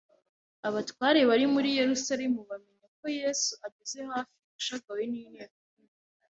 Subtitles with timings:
[0.67, 5.89] Abatware bari muri Yerusalemu bamenya ko Yesu ageze hafi ashagawe n'inteko nini.